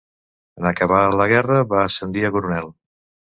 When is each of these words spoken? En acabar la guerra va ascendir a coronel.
En 0.61 0.69
acabar 0.69 1.01
la 1.19 1.27
guerra 1.33 1.59
va 1.75 1.83
ascendir 1.91 2.25
a 2.27 2.33
coronel. 2.39 2.73